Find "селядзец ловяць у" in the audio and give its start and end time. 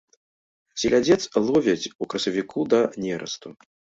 0.83-2.09